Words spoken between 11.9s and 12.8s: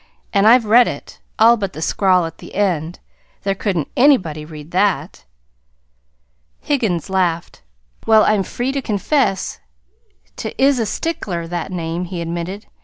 he admitted.